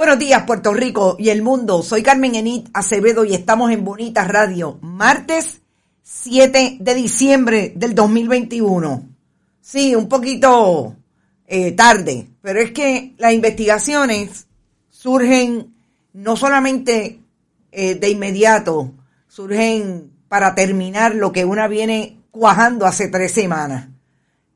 [0.00, 1.82] Buenos días, Puerto Rico y el mundo.
[1.82, 4.78] Soy Carmen Enit Acevedo y estamos en Bonita Radio.
[4.80, 5.60] Martes
[6.02, 9.10] 7 de diciembre del 2021.
[9.60, 10.96] Sí, un poquito
[11.46, 14.46] eh, tarde, pero es que las investigaciones
[14.88, 15.74] surgen
[16.14, 17.20] no solamente
[17.70, 18.94] eh, de inmediato,
[19.28, 23.90] surgen para terminar lo que una viene cuajando hace tres semanas.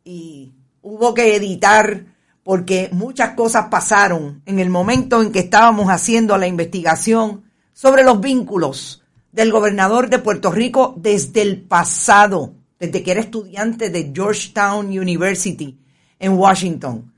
[0.04, 2.13] Y hubo que editar
[2.44, 8.20] porque muchas cosas pasaron en el momento en que estábamos haciendo la investigación sobre los
[8.20, 14.86] vínculos del gobernador de Puerto Rico desde el pasado, desde que era estudiante de Georgetown
[14.86, 15.80] University
[16.20, 17.12] en Washington,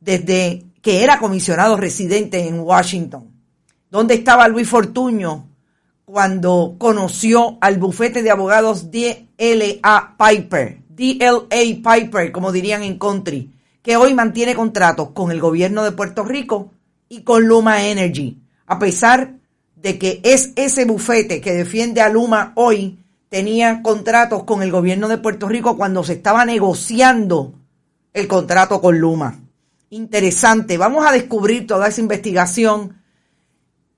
[0.00, 3.30] desde que era comisionado residente en Washington.
[3.90, 5.46] ¿Dónde estaba Luis Fortuño
[6.06, 13.59] cuando conoció al bufete de abogados DLA Piper, DLA Piper, como dirían en country?
[13.82, 16.72] Que hoy mantiene contratos con el gobierno de Puerto Rico
[17.08, 19.34] y con Luma Energy, a pesar
[19.76, 22.98] de que es ese bufete que defiende a Luma hoy,
[23.28, 27.54] tenía contratos con el gobierno de Puerto Rico cuando se estaba negociando
[28.12, 29.40] el contrato con Luma.
[29.88, 33.02] Interesante, vamos a descubrir toda esa investigación.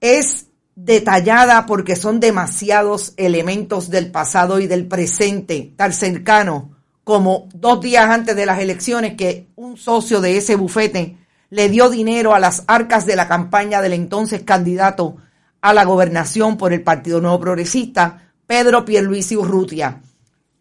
[0.01, 6.71] Es detallada porque son demasiados elementos del pasado y del presente tan cercano
[7.05, 11.17] como dos días antes de las elecciones que un socio de ese bufete
[11.49, 15.17] le dio dinero a las arcas de la campaña del entonces candidato
[15.63, 20.03] a la gobernación por el Partido Nuevo Progresista, Pedro Pierluisi Urrutia.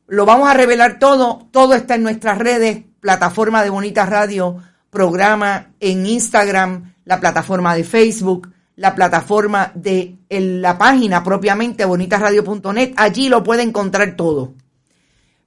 [0.07, 5.73] Lo vamos a revelar todo, todo está en nuestras redes, plataforma de Bonita Radio, programa
[5.81, 13.43] en Instagram, la plataforma de Facebook, la plataforma de la página propiamente bonitasradio.net, allí lo
[13.43, 14.53] puede encontrar todo.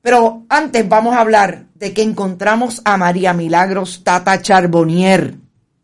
[0.05, 5.37] Pero antes vamos a hablar de que encontramos a María Milagros Tata Charbonnier.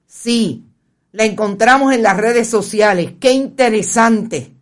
[0.07, 0.67] Sí,
[1.11, 3.15] la encontramos en las redes sociales.
[3.19, 4.53] Qué interesante.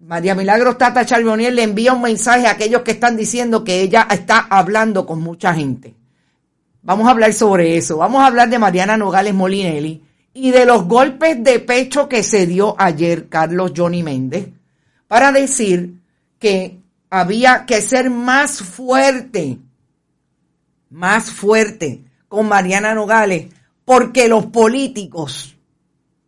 [0.00, 4.06] María Milagros Tata Charbonnier le envía un mensaje a aquellos que están diciendo que ella
[4.10, 5.94] está hablando con mucha gente.
[6.82, 7.96] Vamos a hablar sobre eso.
[7.96, 12.46] Vamos a hablar de Mariana Nogales Molinelli y de los golpes de pecho que se
[12.46, 14.50] dio ayer Carlos Johnny Méndez
[15.08, 15.94] para decir
[16.38, 16.81] que
[17.12, 19.58] había que ser más fuerte,
[20.88, 23.52] más fuerte con Mariana Nogales,
[23.84, 25.54] porque los políticos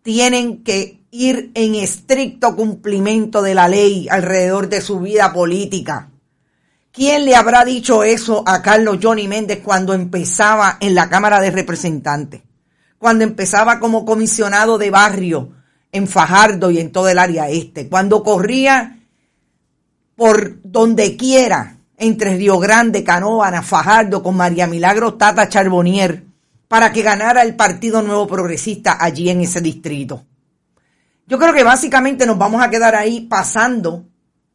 [0.02, 6.10] tienen que ir en estricto cumplimiento de la ley alrededor de su vida política.
[6.92, 11.50] ¿Quién le habrá dicho eso a Carlos Johnny Méndez cuando empezaba en la Cámara de
[11.50, 12.42] Representantes?
[12.98, 15.50] Cuando empezaba como comisionado de barrio
[15.92, 19.00] en Fajardo y en todo el área este, cuando corría
[20.16, 26.24] por donde quiera, entre Río Grande, Canóvana, Fajardo, con María Milagro Tata Charbonnier,
[26.68, 30.24] para que ganara el Partido Nuevo Progresista allí en ese distrito.
[31.26, 34.04] Yo creo que básicamente nos vamos a quedar ahí pasando,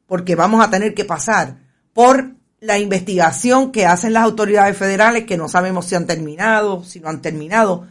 [0.05, 1.57] porque vamos a tener que pasar
[1.93, 6.99] por la investigación que hacen las autoridades federales, que no sabemos si han terminado, si
[6.99, 7.87] no han terminado.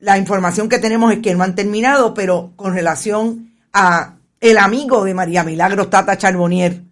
[0.00, 5.04] La información que tenemos es que no han terminado, pero con relación a el amigo
[5.04, 6.82] de María Milagro Tata Charbonnier,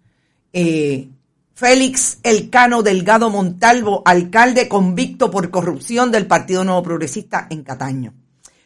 [0.53, 1.09] eh,
[1.53, 8.13] Félix Elcano Delgado Montalvo, alcalde convicto por corrupción del Partido Nuevo Progresista en Cataño.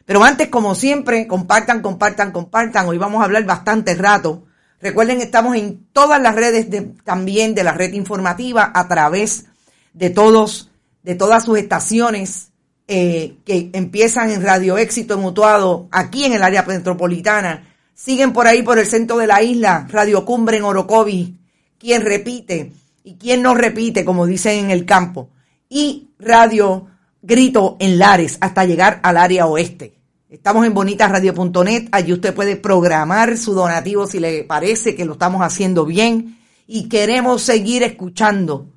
[0.05, 2.87] Pero antes, como siempre, compartan, compartan, compartan.
[2.87, 4.43] Hoy vamos a hablar bastante rato.
[4.81, 6.67] Recuerden, estamos en todas las redes
[7.05, 9.45] también de la red informativa a través
[9.93, 10.71] de todos,
[11.03, 12.51] de todas sus estaciones
[12.89, 17.73] eh, que empiezan en Radio Éxito Mutuado aquí en el área metropolitana.
[17.93, 21.37] Siguen por ahí por el centro de la isla, Radio Cumbre en Orocovi,
[21.81, 22.71] quien repite
[23.03, 25.29] y quien no repite, como dicen en el campo.
[25.67, 26.85] Y Radio
[27.23, 29.95] Grito en Lares hasta llegar al área oeste.
[30.29, 35.41] Estamos en bonitasradio.net, allí usted puede programar su donativo si le parece que lo estamos
[35.41, 36.37] haciendo bien
[36.67, 38.67] y queremos seguir escuchando.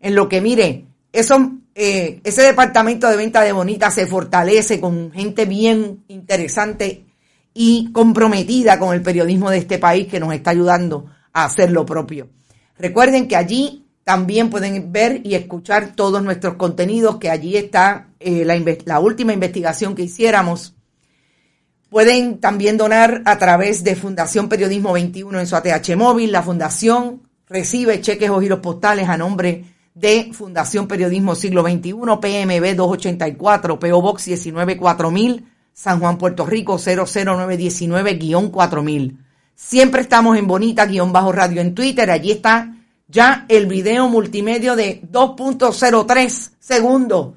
[0.00, 5.12] En lo que mire, eso, eh, ese departamento de venta de Bonita se fortalece con
[5.12, 7.04] gente bien interesante
[7.52, 11.84] y comprometida con el periodismo de este país que nos está ayudando a hacer lo
[11.84, 12.28] propio.
[12.78, 18.44] Recuerden que allí también pueden ver y escuchar todos nuestros contenidos, que allí está eh,
[18.84, 20.74] la, última investigación que hiciéramos.
[21.88, 26.32] Pueden también donar a través de Fundación Periodismo 21 en su ATH móvil.
[26.32, 32.76] La fundación recibe cheques o giros postales a nombre de Fundación Periodismo Siglo XXI, PMB
[32.76, 39.23] 284, PO Box 194000, San Juan, Puerto Rico 00919-4000.
[39.54, 42.10] Siempre estamos en Bonita-Radio bajo en Twitter.
[42.10, 42.74] Allí está
[43.06, 47.34] ya el video multimedio de 2.03 segundos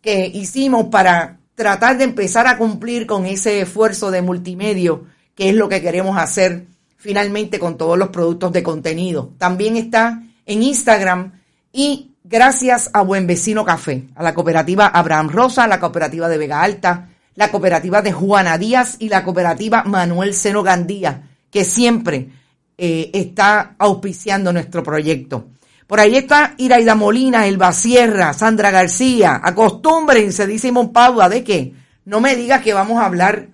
[0.00, 5.04] que hicimos para tratar de empezar a cumplir con ese esfuerzo de multimedio,
[5.34, 6.66] que es lo que queremos hacer
[6.96, 9.34] finalmente con todos los productos de contenido.
[9.38, 11.32] También está en Instagram
[11.72, 16.62] y gracias a Buen Vecino Café, a la cooperativa Abraham Rosa, la cooperativa de Vega
[16.62, 22.28] Alta, la cooperativa de Juana Díaz y la cooperativa Manuel Seno Gandía, que siempre
[22.76, 25.48] eh, está auspiciando nuestro proyecto.
[25.86, 29.40] Por ahí está Iraida Molina, Elba Sierra, Sandra García.
[29.42, 31.72] Acostúmbrense, dice Simón Padua, de que
[32.04, 33.48] no me digas que vamos a hablar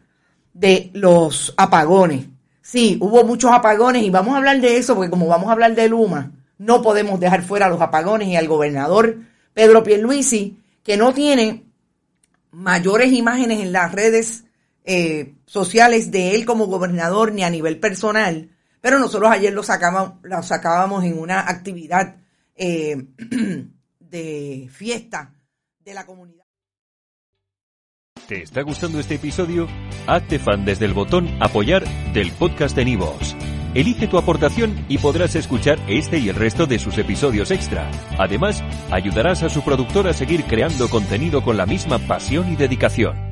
[0.52, 2.26] de los apagones.
[2.60, 5.74] Sí, hubo muchos apagones y vamos a hablar de eso porque como vamos a hablar
[5.74, 9.18] de Luma, no podemos dejar fuera los apagones y al gobernador
[9.52, 11.64] Pedro Pierluisi, que no tiene
[12.50, 14.43] mayores imágenes en las redes
[14.84, 18.50] eh, sociales de él como gobernador ni a nivel personal,
[18.80, 22.16] pero nosotros ayer lo sacábamos, lo sacábamos en una actividad
[22.54, 22.96] eh,
[23.98, 25.34] de fiesta
[25.84, 26.44] de la comunidad.
[28.28, 29.68] ¿Te está gustando este episodio?
[30.06, 31.84] Hazte fan desde el botón apoyar
[32.14, 33.36] del podcast de Nivos.
[33.74, 37.90] Elige tu aportación y podrás escuchar este y el resto de sus episodios extra.
[38.18, 43.23] Además, ayudarás a su productor a seguir creando contenido con la misma pasión y dedicación.